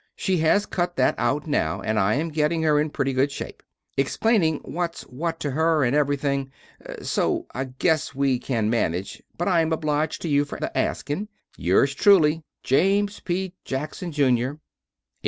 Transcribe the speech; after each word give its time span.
She 0.15 0.37
has 0.39 0.65
cut 0.65 0.95
that 0.95 1.13
out 1.19 1.45
now, 1.45 1.79
and 1.79 1.99
I 1.99 2.15
am 2.15 2.29
gettin 2.29 2.63
her 2.63 2.79
in 2.79 2.89
prety 2.89 3.13
good 3.13 3.31
shape. 3.31 3.61
Explaning 3.95 4.57
whats 4.63 5.03
what 5.03 5.39
to 5.41 5.51
her 5.51 5.83
and 5.83 5.95
every 5.95 6.17
thing. 6.17 6.49
So 7.03 7.45
I 7.53 7.65
guess 7.65 8.15
we 8.15 8.39
can 8.39 8.67
manige 8.67 9.21
but 9.37 9.47
I 9.47 9.61
am 9.61 9.71
obliged 9.71 10.23
to 10.23 10.27
you 10.27 10.43
fer 10.43 10.57
the 10.57 10.75
asking. 10.75 11.27
Yours 11.55 11.93
truly, 11.93 12.41
James 12.63 13.19
P. 13.19 13.53
Jackson 13.63 14.11
Jr. 14.11 14.23
Greenville 14.25 14.47
Falls, 14.53 14.59
N. 14.59 14.59